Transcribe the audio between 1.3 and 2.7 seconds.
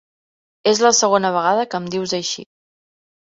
vegada que em dius així.